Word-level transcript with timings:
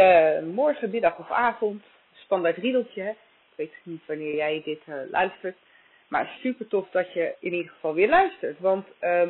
Goedemorgen, 0.00 0.90
middag 0.90 1.18
of 1.18 1.30
avond. 1.30 1.82
Standaard 2.12 2.56
riedeltje. 2.56 3.10
Ik 3.10 3.56
weet 3.56 3.72
niet 3.82 4.06
wanneer 4.06 4.34
jij 4.34 4.62
dit 4.64 4.80
uh, 4.86 4.94
luistert. 5.10 5.56
Maar 6.08 6.36
super 6.42 6.68
tof 6.68 6.90
dat 6.90 7.12
je 7.12 7.34
in 7.40 7.52
ieder 7.54 7.72
geval 7.72 7.94
weer 7.94 8.08
luistert. 8.08 8.60
Want 8.60 8.86
uh, 9.00 9.28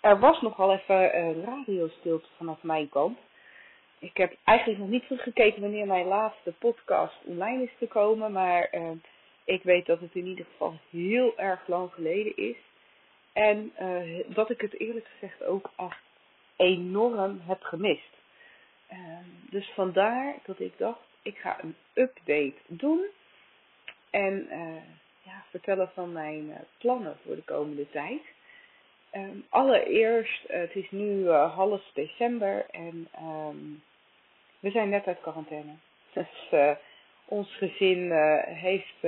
er 0.00 0.18
was 0.18 0.40
nogal 0.40 0.72
even 0.72 1.18
een 1.18 1.44
radiostilte 1.44 2.26
vanaf 2.36 2.62
mijn 2.62 2.88
kant. 2.88 3.18
Ik 3.98 4.16
heb 4.16 4.36
eigenlijk 4.44 4.78
nog 4.78 4.88
niet 4.88 5.06
goed 5.06 5.20
gekeken 5.20 5.60
wanneer 5.60 5.86
mijn 5.86 6.06
laatste 6.06 6.52
podcast 6.58 7.16
online 7.24 7.62
is 7.62 7.72
gekomen. 7.78 8.32
Maar 8.32 8.68
uh, 8.74 8.90
ik 9.44 9.62
weet 9.62 9.86
dat 9.86 10.00
het 10.00 10.14
in 10.14 10.26
ieder 10.26 10.44
geval 10.44 10.74
heel 10.90 11.38
erg 11.38 11.66
lang 11.66 11.92
geleden 11.92 12.36
is. 12.36 12.56
En 13.32 13.72
uh, 13.80 14.24
dat 14.26 14.50
ik 14.50 14.60
het 14.60 14.80
eerlijk 14.80 15.06
gezegd 15.06 15.44
ook 15.44 15.70
echt 15.76 16.02
enorm 16.56 17.40
heb 17.44 17.62
gemist. 17.62 18.20
Uh, 18.92 18.98
dus 19.50 19.70
vandaar 19.74 20.34
dat 20.44 20.60
ik 20.60 20.78
dacht, 20.78 21.00
ik 21.22 21.38
ga 21.38 21.62
een 21.62 21.76
update 21.94 22.54
doen. 22.66 23.04
En 24.10 24.48
ja, 25.22 25.44
vertellen 25.50 25.90
van 25.94 26.12
mijn 26.12 26.64
plannen 26.78 27.16
voor 27.24 27.34
de 27.34 27.42
komende 27.42 27.90
tijd. 27.90 28.20
Um, 29.12 29.44
allereerst, 29.48 30.42
het 30.48 30.74
is 30.74 30.90
nu 30.90 31.28
half 31.30 31.90
december 31.94 32.66
en 32.70 33.08
um, 33.22 33.82
we 34.60 34.70
zijn 34.70 34.88
net 34.88 35.06
uit 35.06 35.20
quarantaine. 35.20 35.72
Dus 36.12 36.50
ons 37.24 37.56
gezin 37.56 38.12
heeft 38.44 39.06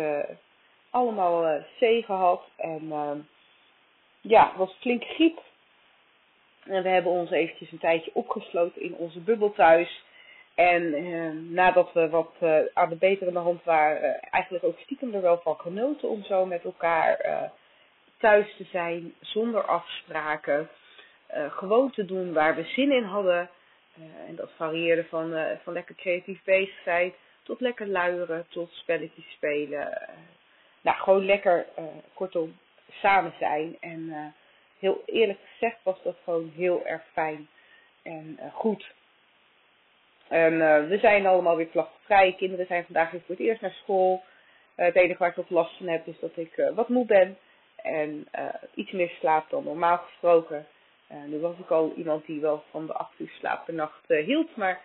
allemaal 0.90 1.60
C 1.78 2.04
gehad 2.04 2.48
en 2.56 2.92
ja, 4.20 4.52
was 4.56 4.76
flink 4.80 5.04
griep. 5.04 5.40
En 6.64 6.82
we 6.82 6.88
hebben 6.88 7.12
ons 7.12 7.30
eventjes 7.30 7.72
een 7.72 7.78
tijdje 7.78 8.10
opgesloten 8.14 8.82
in 8.82 8.94
onze 8.94 9.20
bubbel 9.20 9.52
thuis. 9.52 10.02
En 10.54 11.52
nadat 11.52 11.92
we 11.92 12.08
wat 12.08 12.32
aan 12.72 12.88
de 12.88 12.96
betere 12.96 13.38
hand 13.38 13.64
waren, 13.64 14.20
eigenlijk 14.20 14.64
ook 14.64 14.78
stiekem 14.78 15.14
er 15.14 15.20
wel 15.20 15.40
van 15.40 15.56
genoten 15.56 16.08
om 16.08 16.22
zo 16.22 16.46
met 16.46 16.64
elkaar 16.64 17.50
thuis 18.24 18.56
te 18.56 18.64
zijn, 18.64 19.14
zonder 19.20 19.62
afspraken. 19.64 20.68
Uh, 21.34 21.52
gewoon 21.52 21.90
te 21.90 22.04
doen 22.04 22.32
waar 22.32 22.54
we 22.56 22.64
zin 22.64 22.92
in 22.92 23.02
hadden. 23.02 23.50
Uh, 23.98 24.28
en 24.28 24.34
dat 24.34 24.50
varieerde 24.56 25.04
van, 25.04 25.34
van 25.62 25.72
lekker 25.72 25.94
creatief 25.94 26.44
bezig 26.44 26.82
zijn, 26.84 27.12
tot 27.42 27.60
lekker 27.60 27.86
luieren, 27.86 28.46
tot 28.48 28.72
spelletjes 28.72 29.30
spelen. 29.30 29.98
nou, 30.80 30.96
gewoon 30.96 31.24
lekker, 31.24 31.66
kortom, 32.14 32.58
samen 32.90 33.32
zijn. 33.38 33.76
En 33.80 34.34
heel 34.78 35.02
eerlijk 35.06 35.38
gezegd 35.52 35.76
was 35.82 36.02
dat 36.02 36.16
gewoon 36.24 36.52
heel 36.56 36.86
erg 36.86 37.02
fijn 37.12 37.48
en 38.02 38.38
goed. 38.52 38.92
En 40.28 40.58
we 40.88 40.98
zijn 40.98 41.26
allemaal 41.26 41.56
weer 41.56 41.66
klachtvrij. 41.66 42.34
Kinderen 42.38 42.66
zijn 42.66 42.84
vandaag 42.84 43.10
weer 43.10 43.20
voor 43.20 43.34
het 43.34 43.44
eerst 43.44 43.60
naar 43.60 43.70
school. 43.82 44.22
het 44.74 44.94
enige 44.94 45.18
waar 45.18 45.28
ik 45.28 45.36
nog 45.36 45.48
last 45.48 45.76
van 45.76 45.88
heb 45.88 46.06
is 46.06 46.18
dat 46.20 46.36
ik 46.36 46.70
wat 46.74 46.88
moe 46.88 47.06
ben. 47.06 47.38
En 47.76 48.28
iets 48.74 48.90
meer 48.90 49.10
slaap 49.20 49.50
dan 49.50 49.64
normaal 49.64 49.98
gesproken. 49.98 50.66
Nu 51.26 51.40
was 51.40 51.58
ik 51.58 51.70
al 51.70 51.92
iemand 51.96 52.26
die 52.26 52.40
wel 52.40 52.64
van 52.70 52.86
de 52.86 52.92
8 52.92 53.10
uur 53.18 53.32
slaap 53.38 53.64
per 53.64 53.74
nacht 53.74 54.08
hield. 54.08 54.56
Maar 54.56 54.80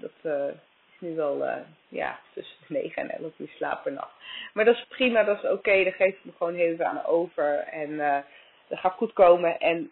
dat 0.00 0.24
is 0.24 0.98
nu 0.98 1.14
wel 1.14 1.64
ja, 1.88 2.18
tussen 2.34 2.56
9 2.68 3.02
en 3.02 3.18
11 3.18 3.32
uur 3.38 3.52
slaap 3.56 3.82
per 3.82 3.92
nacht. 3.92 4.14
Maar 4.52 4.64
dat 4.64 4.74
is 4.74 4.86
prima, 4.88 5.24
dat 5.24 5.36
is 5.36 5.44
oké. 5.44 5.52
Okay, 5.52 5.84
daar 5.84 5.92
geef 5.92 6.14
ik 6.14 6.24
me 6.24 6.32
gewoon 6.36 6.54
heel 6.54 6.78
aan 6.78 7.04
over. 7.04 7.58
En 7.58 8.24
dat 8.72 8.80
gaat 8.80 8.92
goed 8.92 9.12
komen. 9.12 9.58
En 9.58 9.90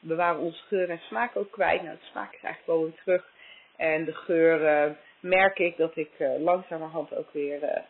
we 0.00 0.14
waren 0.14 0.40
onze 0.40 0.62
geur 0.62 0.90
en 0.90 0.98
smaak 0.98 1.36
ook 1.36 1.50
kwijt. 1.50 1.82
Nou, 1.82 1.96
de 1.96 2.04
smaak 2.10 2.32
is 2.34 2.42
eigenlijk 2.42 2.66
wel 2.66 2.82
weer 2.82 3.00
terug. 3.02 3.28
En 3.76 4.04
de 4.04 4.14
geur 4.14 4.96
merk 5.20 5.58
ik 5.58 5.76
dat 5.76 5.96
ik 5.96 6.10
langzamerhand 6.38 7.14
ook 7.14 7.32
weer 7.32 7.82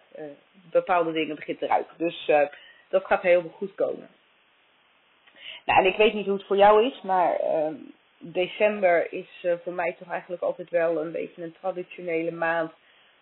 bepaalde 0.70 1.12
dingen 1.12 1.36
begin 1.36 1.58
te 1.58 1.66
ruiken. 1.66 1.94
Dus 1.96 2.30
dat 2.88 3.04
gaat 3.04 3.22
helemaal 3.22 3.52
goed 3.52 3.74
komen. 3.74 4.08
Nou, 5.66 5.80
en 5.80 5.86
ik 5.86 5.96
weet 5.96 6.12
niet 6.12 6.26
hoe 6.26 6.34
het 6.34 6.46
voor 6.46 6.56
jou 6.56 6.86
is, 6.86 7.02
maar 7.02 7.40
uh, 7.40 7.68
december 8.18 9.12
is 9.12 9.42
uh, 9.42 9.52
voor 9.62 9.72
mij 9.72 9.94
toch 9.98 10.10
eigenlijk 10.10 10.42
altijd 10.42 10.70
wel 10.70 11.00
een 11.00 11.12
beetje 11.12 11.42
een 11.42 11.56
traditionele 11.60 12.30
maand 12.30 12.72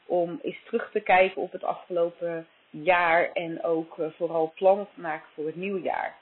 om 0.06 0.38
eens 0.42 0.62
terug 0.64 0.90
te 0.90 1.00
kijken 1.00 1.42
op 1.42 1.52
het 1.52 1.64
afgelopen 1.64 2.46
jaar 2.70 3.32
en 3.32 3.62
ook 3.62 3.98
uh, 3.98 4.06
vooral 4.16 4.52
plannen 4.54 4.88
te 4.94 5.00
maken 5.00 5.28
voor 5.34 5.46
het 5.46 5.56
nieuwe 5.56 5.80
jaar. 5.80 6.14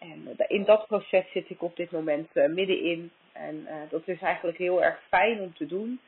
En 0.00 0.36
in 0.48 0.64
dat 0.64 0.86
proces 0.86 1.30
zit 1.32 1.50
ik 1.50 1.62
op 1.62 1.76
dit 1.76 1.90
moment 1.90 2.34
middenin 2.34 3.10
en 3.32 3.68
dat 3.88 4.08
is 4.08 4.20
eigenlijk 4.20 4.58
heel 4.58 4.82
erg 4.82 5.02
fijn 5.08 5.40
om 5.40 5.54
te 5.54 5.66
doen. 5.66 6.00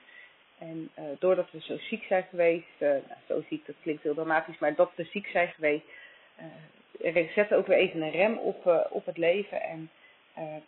En 0.58 0.91
doordat 1.19 1.50
we 1.50 1.60
zo 1.60 1.76
ziek 1.78 2.04
zijn 2.04 2.26
geweest, 2.30 2.78
nou, 2.78 3.03
zo 3.26 3.42
ziek, 3.48 3.66
dat 3.66 3.76
klinkt 3.82 4.03
heel 4.03 4.14
dramatisch, 4.14 4.58
maar 4.58 4.75
dat 4.75 4.92
we 4.94 5.04
ziek 5.04 5.26
zijn 5.26 5.48
geweest, 5.48 5.84
uh, 7.03 7.32
zet 7.34 7.54
ook 7.54 7.66
weer 7.66 7.78
even 7.78 8.03
een 8.03 8.10
rem 8.10 8.38
op, 8.38 8.86
op 8.91 9.06
het 9.06 9.16
leven. 9.16 9.62
En 9.62 9.91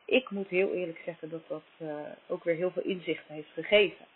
ik 0.04 0.30
moet 0.30 0.48
heel 0.48 0.72
eerlijk 0.72 1.00
zeggen 1.04 1.30
dat 1.30 1.48
dat 1.48 1.88
ook 2.26 2.44
weer 2.44 2.56
heel 2.56 2.70
veel 2.70 2.82
inzichten 2.82 3.34
heeft 3.34 3.52
gegeven. 3.54 4.06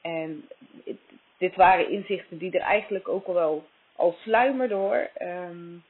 En 0.00 0.48
it, 0.84 0.98
dit 1.38 1.54
waren 1.54 1.90
inzichten 1.90 2.38
die 2.38 2.50
er 2.50 2.60
eigenlijk 2.60 3.08
ook 3.08 3.26
al 3.26 3.34
wel 3.34 3.66
al 3.96 4.16
sluimerden 4.22 4.76
hoor. 4.76 5.10
Um, 5.22 5.84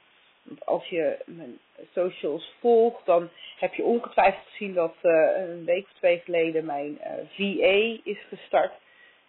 als 0.64 0.88
je 0.88 1.18
mijn 1.26 1.58
socials 1.92 2.54
volgt, 2.60 3.06
dan 3.06 3.28
heb 3.58 3.74
je 3.74 3.84
ongetwijfeld 3.84 4.46
gezien 4.48 4.74
dat 4.74 4.94
een 5.02 5.64
week 5.64 5.84
of 5.84 5.92
twee 5.92 6.18
geleden 6.24 6.64
mijn 6.64 6.98
VA 7.28 7.98
is 8.02 8.18
gestart. 8.28 8.72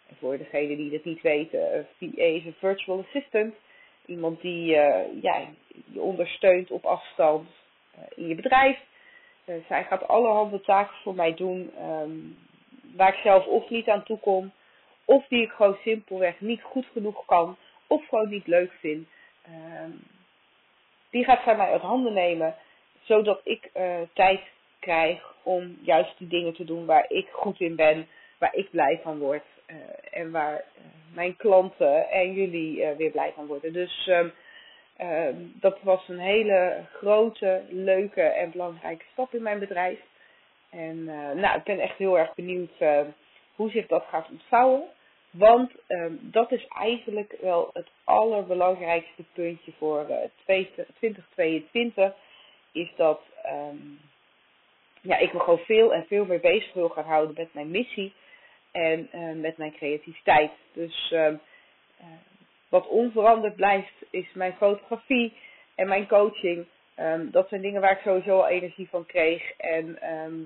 En 0.07 0.16
voor 0.19 0.38
degenen 0.38 0.77
die 0.77 0.91
dat 0.91 1.03
niet 1.03 1.22
weten, 1.22 1.88
VA 1.97 2.23
is 2.23 2.45
een 2.45 2.56
virtual 2.59 3.00
assistant. 3.07 3.53
Iemand 4.06 4.41
die 4.41 4.66
je 4.66 5.45
ondersteunt 5.95 6.72
op 6.72 6.85
afstand 6.85 7.50
in 8.16 8.27
je 8.27 8.35
bedrijf. 8.35 8.79
Zij 9.67 9.83
gaat 9.83 10.07
allerhande 10.07 10.61
taken 10.61 10.95
voor 11.03 11.16
mij 11.16 11.33
doen 11.33 11.72
um, 11.81 12.38
waar 12.95 13.13
ik 13.13 13.19
zelf 13.23 13.45
of 13.45 13.69
niet 13.69 13.88
aan 13.89 14.03
toe 14.03 14.19
kom. 14.19 14.51
Of 15.06 15.27
die 15.27 15.41
ik 15.41 15.51
gewoon 15.51 15.77
simpelweg 15.83 16.39
niet 16.39 16.61
goed 16.61 16.85
genoeg 16.94 17.25
kan. 17.25 17.57
Of 17.88 18.07
gewoon 18.07 18.29
niet 18.29 18.47
leuk 18.47 18.72
vind. 18.72 19.07
Um, 19.83 20.01
die 21.09 21.23
gaat 21.23 21.44
zij 21.44 21.56
mij 21.56 21.72
uit 21.72 21.81
handen 21.81 22.13
nemen. 22.13 22.56
Zodat 23.03 23.41
ik 23.44 23.72
tijd 24.13 24.41
krijg 24.79 25.35
om 25.44 25.78
juist 25.81 26.18
die 26.18 26.28
dingen 26.28 26.53
te 26.53 26.63
doen 26.63 26.86
waar 26.86 27.06
ik 27.07 27.27
goed 27.31 27.59
in 27.59 27.75
ben. 27.75 28.07
Waar 28.38 28.56
ik 28.56 28.69
blij 28.69 29.00
van 29.04 29.19
word. 29.19 29.44
en 30.12 30.31
waar 30.31 30.63
mijn 31.13 31.36
klanten 31.36 32.09
en 32.09 32.33
jullie 32.33 32.86
weer 32.98 33.12
blij 33.12 33.31
van 33.36 33.45
worden. 33.45 33.74
Dus 33.74 34.07
um, 34.07 34.33
uh, 35.01 35.27
dat 35.54 35.77
was 35.81 36.07
een 36.07 36.19
hele 36.19 36.86
grote, 36.94 37.62
leuke 37.69 38.21
en 38.21 38.51
belangrijke 38.51 39.06
stap 39.12 39.33
in 39.33 39.42
mijn 39.42 39.59
bedrijf. 39.59 40.00
En 40.69 41.04
nou, 41.36 41.57
ik 41.57 41.63
ben 41.63 41.80
echt 41.80 41.98
heel 41.98 42.19
erg 42.19 42.33
benieuwd 42.36 42.71
hoe 43.56 43.69
zich 43.69 43.88
dat 43.88 44.06
gaat 44.09 44.30
ontvouwen. 44.31 44.83
Want 45.38 45.72
um, 45.88 46.19
dat 46.22 46.51
is 46.51 46.68
eigenlijk 46.68 47.38
wel 47.42 47.69
het 47.74 47.88
allerbelangrijkste 48.04 49.24
puntje 49.34 49.72
voor 49.78 50.06
2022. 50.44 52.13
Is 52.72 52.92
dat 52.95 53.22
um, 53.45 54.00
ja, 55.01 55.18
ik 55.18 55.34
me 55.34 55.39
gewoon 55.39 55.60
veel 55.60 55.94
en 55.94 56.06
veel 56.07 56.25
meer 56.25 56.39
bezig 56.39 56.74
wil 56.74 56.89
gaan 56.89 57.04
houden 57.04 57.36
met 57.38 57.54
mijn 57.54 57.72
missie 57.72 58.13
en 58.72 59.10
uh, 59.13 59.42
met 59.42 59.57
mijn 59.57 59.74
creativiteit. 59.74 60.51
Dus 60.74 61.12
uh, 61.13 61.19
uh, 61.19 61.38
wat 62.69 62.88
onveranderd 62.88 63.56
blijft 63.56 63.94
is 64.10 64.33
mijn 64.33 64.54
fotografie 64.54 65.33
en 65.75 65.88
mijn 65.88 66.07
coaching. 66.07 66.66
Dat 67.31 67.50
zijn 67.50 67.62
dingen 67.62 67.81
waar 67.81 67.92
ik 67.92 68.01
sowieso 68.04 68.40
al 68.40 68.48
energie 68.48 68.90
van 68.90 69.06
kreeg 69.06 69.51
en 69.57 69.98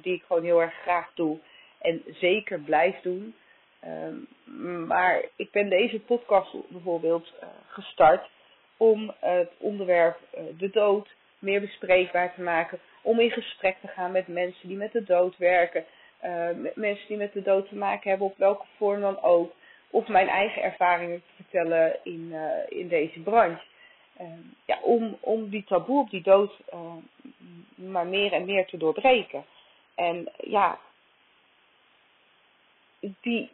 die 0.01 0.13
ik 0.13 0.23
gewoon 0.27 0.43
heel 0.43 0.61
erg 0.61 0.73
graag 0.73 1.11
doe 1.13 1.39
en 1.79 2.03
zeker 2.19 2.59
blijf 2.59 3.01
doen. 3.01 3.35
Ehm, 3.81 4.85
maar 4.87 5.25
ik 5.35 5.51
ben 5.51 5.69
deze 5.69 5.99
podcast 5.99 6.55
bijvoorbeeld 6.67 7.33
uh, 7.43 7.49
gestart 7.67 8.29
om 8.77 9.13
het 9.19 9.51
onderwerp 9.57 10.17
uh, 10.37 10.43
de 10.57 10.69
dood 10.69 11.09
meer 11.39 11.61
bespreekbaar 11.61 12.33
te 12.33 12.41
maken. 12.41 12.79
Om 13.01 13.19
in 13.19 13.31
gesprek 13.31 13.77
te 13.81 13.87
gaan 13.87 14.11
met 14.11 14.27
mensen 14.27 14.67
die 14.67 14.77
met 14.77 14.91
de 14.91 15.03
dood 15.03 15.37
werken. 15.37 15.85
Met 16.55 16.75
mensen 16.75 17.07
die 17.07 17.17
met 17.17 17.33
de 17.33 17.41
dood 17.41 17.67
te 17.67 17.75
maken 17.75 18.09
hebben, 18.09 18.27
op 18.27 18.37
welke 18.37 18.65
vorm 18.77 19.01
dan 19.01 19.21
ook. 19.21 19.53
Of 19.89 20.07
mijn 20.07 20.27
eigen 20.27 20.61
ervaringen 20.61 21.19
te 21.19 21.43
vertellen 21.43 21.99
in, 22.03 22.35
in 22.69 22.87
deze 22.87 23.19
branche. 23.19 23.63
Ehm, 24.17 24.39
ja, 24.65 24.79
om, 24.81 25.17
om 25.19 25.49
die 25.49 25.63
taboe 25.63 26.01
op 26.01 26.09
die 26.09 26.21
dood 26.21 26.53
maar 27.75 28.07
meer 28.07 28.33
en 28.33 28.45
meer 28.45 28.65
te 28.65 28.77
doorbreken. 28.77 29.45
En 29.95 30.31
ja, 30.37 30.79
die 32.99 33.49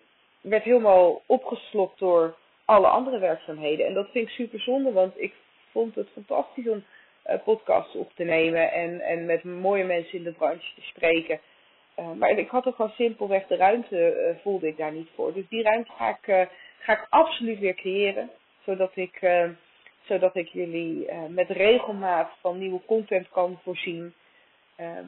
werd 0.50 0.64
helemaal 0.64 1.22
opgeslokt 1.26 2.00
door 2.00 2.36
alle 2.66 2.88
andere 2.88 3.20
werkzaamheden. 3.20 3.86
En 3.86 3.94
dat 3.94 4.10
vind 4.12 4.28
ik 4.28 4.34
super 4.34 4.60
zonde, 4.60 4.92
want 4.92 5.22
ik 5.22 5.34
vond 5.72 5.96
het 5.96 6.10
fantastisch 6.14 6.68
om 6.68 6.84
uh, 7.28 7.36
podcasts 7.44 7.96
op 7.96 8.12
te 8.16 8.24
nemen 8.24 8.72
en, 8.72 9.02
en 9.02 9.26
met 9.26 9.44
mooie 9.44 9.84
mensen 9.84 10.18
in 10.18 10.24
de 10.24 10.32
branche 10.32 10.74
te 10.76 10.82
spreken. 10.82 11.40
Uh, 12.00 12.12
maar 12.12 12.30
ik 12.30 12.50
had 12.50 12.66
er 12.66 12.74
gewoon 12.74 12.92
simpelweg 12.96 13.48
de 13.48 13.56
ruimte, 13.56 13.98
uh, 13.98 14.42
voelde 14.42 14.68
ik 14.68 14.78
daar 14.78 14.92
niet 14.92 15.10
voor. 15.16 15.34
Dus 15.34 15.48
die 15.50 15.64
ruimte 15.64 15.92
ga 15.92 16.10
ik, 16.10 16.48
ga 16.80 16.94
ik 16.94 17.08
absoluut 17.10 17.60
weer 17.60 17.76
creëren, 17.76 18.30
zodat 18.66 18.92
ik, 18.96 19.20
zodat 20.04 20.36
ik 20.36 20.48
jullie 20.48 21.12
met 21.30 21.50
regelmaat 21.50 22.30
van 22.42 22.58
nieuwe 22.58 22.82
content 22.86 23.30
kan 23.30 23.60
voorzien. 23.64 24.14
Ehm, 24.76 25.06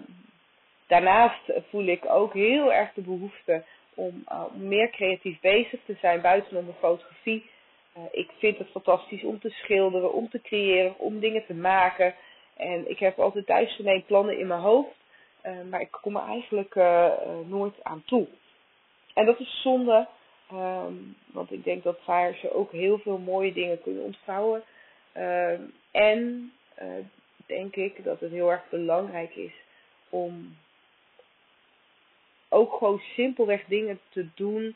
daarnaast 0.87 1.51
voel 1.69 1.85
ik 1.85 2.05
ook 2.05 2.33
heel 2.33 2.73
erg 2.73 2.93
de 2.93 3.01
behoefte 3.01 3.63
om 3.99 4.23
uh, 4.31 4.43
meer 4.55 4.89
creatief 4.89 5.39
bezig 5.39 5.79
te 5.85 5.95
zijn 6.01 6.21
buiten 6.21 6.65
de 6.65 6.73
fotografie. 6.79 7.49
Uh, 7.97 8.03
ik 8.11 8.31
vind 8.37 8.57
het 8.57 8.67
fantastisch 8.69 9.23
om 9.23 9.39
te 9.39 9.49
schilderen, 9.49 10.13
om 10.13 10.29
te 10.29 10.41
creëren, 10.41 10.97
om 10.97 11.19
dingen 11.19 11.45
te 11.45 11.53
maken. 11.53 12.15
En 12.57 12.89
ik 12.89 12.99
heb 12.99 13.19
altijd 13.19 13.47
duizend 13.47 14.05
plannen 14.05 14.39
in 14.39 14.47
mijn 14.47 14.59
hoofd, 14.59 14.95
uh, 15.43 15.51
maar 15.69 15.81
ik 15.81 15.91
kom 15.91 16.15
er 16.15 16.27
eigenlijk 16.27 16.75
nooit 17.47 17.83
aan 17.83 18.03
toe. 18.05 18.27
En 19.13 19.25
dat 19.25 19.39
is 19.39 19.61
zonde, 19.61 20.07
um, 20.53 21.15
want 21.25 21.51
ik 21.51 21.63
denk 21.63 21.83
dat 21.83 21.99
daar 22.05 22.33
ze 22.33 22.53
ook 22.53 22.71
heel 22.71 22.97
veel 22.97 23.17
mooie 23.17 23.53
dingen 23.53 23.81
kunnen 23.81 24.03
ontvouwen. 24.03 24.63
Ehm, 25.11 25.61
en 25.91 26.51
denk 27.45 27.75
ik 27.75 28.03
dat 28.03 28.19
het 28.19 28.31
heel 28.31 28.51
erg 28.51 28.69
belangrijk 28.69 29.35
is 29.35 29.53
om 30.09 30.55
ook 32.49 32.73
gewoon 32.73 32.99
simpelweg 32.99 33.63
dingen 33.65 33.99
te 34.09 34.27
doen. 34.35 34.75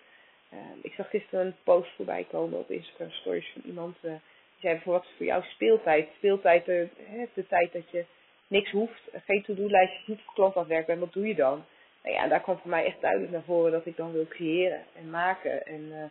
Uh, 0.54 0.60
ik 0.82 0.94
zag 0.94 1.10
gisteren 1.10 1.46
een 1.46 1.56
post 1.64 1.90
voorbij 1.96 2.26
komen 2.30 2.60
op 2.60 2.72
Instagram 2.72 3.12
Stories 3.12 3.52
van 3.54 3.62
iemand. 3.66 3.98
Uh, 4.02 4.12
die 4.12 4.70
zei 4.70 4.80
voor 4.80 4.94
wat 4.94 5.04
is 5.04 5.14
voor 5.18 5.26
jou 5.26 5.44
speeltijd? 5.44 6.10
Speeltijd, 6.16 6.68
uh, 6.68 6.88
de 7.34 7.48
tijd 7.48 7.74
dat 7.74 7.90
je 7.90 8.06
niks 8.48 8.72
hoeft, 8.72 9.02
geen 9.26 9.44
to-do-lijstjes, 9.44 10.08
niet 10.08 10.22
voor 10.26 10.34
klant 10.34 10.56
afwerken. 10.56 10.94
En 10.94 11.00
wat 11.00 11.14
doe 11.14 11.28
je 11.28 11.36
dan? 11.36 11.66
Nou 12.04 12.16
ja, 12.16 12.28
daar 12.28 12.42
kwam 12.42 12.58
voor 12.58 12.70
mij 12.70 12.86
echt 12.86 13.02
duidelijk 13.02 13.32
naar 13.32 13.44
voren 13.44 13.72
dat 13.72 13.86
ik 13.86 13.98
dan 13.98 14.12
wil 14.12 14.28
creëren 14.28 14.84
en 14.96 15.10
maken. 15.10 15.66
En 15.66 15.82
uh, 15.82 16.04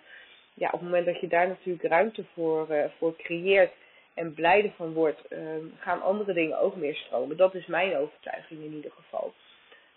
ja, 0.55 0.67
op 0.67 0.73
het 0.73 0.83
moment 0.83 1.07
dat 1.07 1.21
je 1.21 1.29
daar 1.29 1.49
natuurlijk 1.49 1.85
ruimte 1.85 2.25
voor, 2.35 2.91
voor 2.99 3.17
creëert 3.17 3.73
en 4.15 4.35
blij 4.35 4.65
ervan 4.65 4.93
wordt, 4.93 5.21
uh, 5.29 5.39
gaan 5.79 6.03
andere 6.03 6.33
dingen 6.33 6.59
ook 6.59 6.77
meer 6.77 6.95
stromen. 6.95 7.37
Dat 7.37 7.55
is 7.55 7.67
mijn 7.67 7.97
overtuiging 7.97 8.65
in 8.65 8.73
ieder 8.73 8.91
geval. 8.91 9.33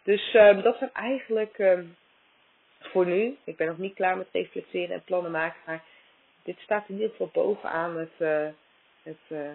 Dus 0.06 0.34
uh, 0.34 0.64
dat 0.64 0.78
zijn 0.78 0.90
eigenlijk 0.94 1.58
uh, 1.58 1.80
voor 2.80 3.06
nu. 3.06 3.38
Ik 3.44 3.58
ben 3.58 3.68
nog 3.68 3.78
niet 3.78 3.94
klaar 3.94 4.18
met 4.18 4.28
reflecteren 4.32 4.96
en 4.96 5.04
plannen 5.04 5.32
maken. 5.32 5.60
Maar 5.66 5.84
dit 6.44 6.60
staat 6.60 6.90
in 6.90 6.96
ieder 6.96 7.10
geval 7.10 7.30
bovenaan 7.34 7.98
het, 7.98 8.12
uh, 8.18 8.48
het 9.04 9.52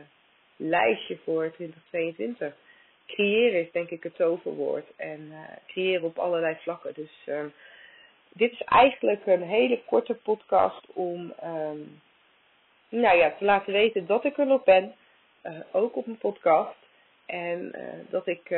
lijstje 0.57 1.19
voor 1.25 1.53
2022. 1.53 2.55
Creëren 3.07 3.61
is 3.61 3.73
denk 3.73 3.91
ik 3.91 4.03
het 4.03 4.15
toverwoord. 4.15 4.87
En 4.97 5.33
creëren 5.67 6.03
op 6.05 6.19
allerlei 6.19 6.57
vlakken. 6.61 6.95
Dus 6.95 7.23
ehm, 7.27 7.49
dit 8.33 8.53
is 8.53 8.63
eigenlijk 8.63 9.27
een 9.27 9.43
hele 9.43 9.83
korte 9.85 10.15
podcast 10.15 10.87
om 10.93 11.35
um, 11.45 12.01
nou 12.89 13.17
ja, 13.17 13.35
te 13.39 13.45
laten 13.45 13.73
weten 13.73 14.07
dat 14.07 14.25
ik 14.25 14.39
er 14.39 14.47
nog 14.47 14.65
ben. 14.65 14.95
ook 15.73 15.97
op 15.97 16.07
mijn 16.07 16.19
podcast. 16.19 16.79
En 17.27 17.75
dat 18.11 18.27
ik 18.27 18.51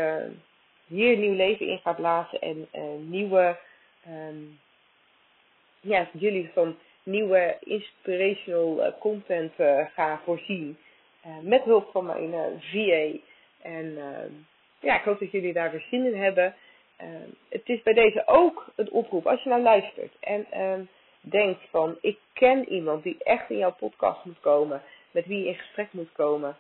hier 0.92 1.16
nieuw 1.16 1.34
leven 1.34 1.66
in 1.66 1.78
gaat 1.78 1.96
blazen 1.96 2.40
en 2.40 2.68
uh, 2.74 2.82
nieuwe, 3.08 3.58
um, 4.08 4.58
ja, 5.80 6.08
jullie 6.12 6.50
van 6.54 6.76
nieuwe 7.02 7.56
inspirational 7.60 8.86
uh, 8.86 8.92
content 8.98 9.52
uh, 9.58 9.86
ga 9.94 10.20
voorzien. 10.24 10.78
met 11.40 11.62
hulp 11.62 11.90
van 11.90 12.06
mijn 12.06 12.60
VA. 12.60 13.18
En 13.62 13.96
ehm, 13.98 14.32
ja, 14.80 14.98
ik 14.98 15.04
hoop 15.04 15.18
dat 15.18 15.30
jullie 15.30 15.52
daar 15.52 15.70
weer 15.70 15.86
zin 15.90 16.06
in 16.06 16.22
hebben. 16.22 16.54
Ehm, 16.96 17.28
het 17.48 17.68
is 17.68 17.82
bij 17.82 17.94
deze 17.94 18.22
ook 18.26 18.72
een 18.76 18.90
oproep. 18.90 19.26
Als 19.26 19.42
je 19.42 19.48
nou 19.48 19.62
luistert 19.62 20.12
en 20.20 20.46
denkt 21.20 21.60
van 21.70 21.98
ik 22.00 22.18
ken 22.32 22.68
iemand 22.68 23.02
die 23.02 23.16
echt 23.18 23.50
in 23.50 23.58
jouw 23.58 23.74
podcast 23.74 24.24
moet 24.24 24.40
komen. 24.40 24.82
Met 25.10 25.26
wie 25.26 25.38
je 25.38 25.48
in 25.48 25.54
gesprek 25.54 25.92
moet 25.92 26.12
komen 26.12 26.56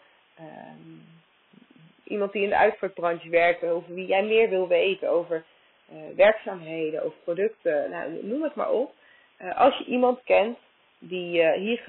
iemand 2.12 2.32
die 2.32 2.42
in 2.42 2.48
de 2.48 2.56
uitvaartbranche 2.56 3.28
werkt, 3.28 3.64
over 3.64 3.94
wie 3.94 4.06
jij 4.06 4.22
meer 4.22 4.48
wil 4.48 4.68
weten, 4.68 5.10
over 5.10 5.44
uh, 5.92 6.16
werkzaamheden, 6.16 7.02
over 7.04 7.18
producten, 7.24 7.90
nou, 7.90 8.26
noem 8.26 8.42
het 8.42 8.54
maar 8.54 8.70
op. 8.70 8.92
Uh, 9.40 9.58
als 9.58 9.78
je 9.78 9.84
iemand 9.84 10.20
kent 10.24 10.58
die 10.98 11.42
uh, 11.42 11.52
hier 11.52 11.82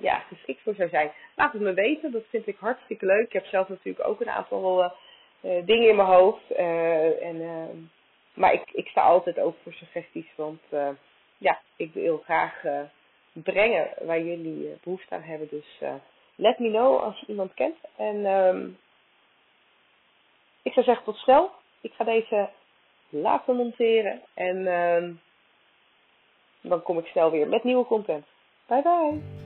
ja, 0.00 0.18
geschikt 0.18 0.62
voor 0.62 0.74
zou 0.74 0.88
zijn, 0.88 1.12
laat 1.36 1.52
het 1.52 1.62
me 1.62 1.72
weten. 1.72 2.12
Dat 2.12 2.24
vind 2.28 2.46
ik 2.46 2.56
hartstikke 2.58 3.06
leuk. 3.06 3.26
Ik 3.26 3.32
heb 3.32 3.44
zelf 3.44 3.68
natuurlijk 3.68 4.08
ook 4.08 4.20
een 4.20 4.30
aantal 4.30 4.92
dingen 5.40 5.88
in 5.88 5.96
mijn 5.96 6.08
hoofd. 6.08 6.50
en, 7.20 7.90
maar 8.34 8.52
ik, 8.52 8.70
ik 8.72 8.86
sta 8.86 9.02
altijd 9.02 9.38
open 9.38 9.60
voor 9.62 9.72
suggesties, 9.72 10.26
want 10.36 10.60
ja, 11.38 11.60
ik 11.76 11.92
wil 11.92 12.22
graag 12.24 12.62
brengen 13.32 13.88
waar 14.00 14.22
jullie 14.22 14.76
behoefte 14.82 15.14
aan 15.14 15.22
hebben. 15.22 15.48
Dus 15.50 15.80
let 16.36 16.58
me 16.58 16.68
know 16.68 17.00
als 17.02 17.20
je 17.20 17.26
iemand 17.26 17.54
kent. 17.54 17.76
En 17.96 18.26
um, 18.26 18.78
ik 20.62 20.72
zou 20.72 20.84
zeggen 20.84 21.04
tot 21.04 21.16
snel. 21.16 21.50
Ik 21.80 21.92
ga 21.92 22.04
deze 22.04 22.48
laten 23.08 23.56
monteren. 23.56 24.20
En 24.34 24.56
uh, 24.56 25.14
dan 26.60 26.82
kom 26.82 26.98
ik 26.98 27.06
snel 27.06 27.30
weer 27.30 27.48
met 27.48 27.64
nieuwe 27.64 27.86
content. 27.86 28.26
Bye 28.66 28.82
bye. 28.82 29.41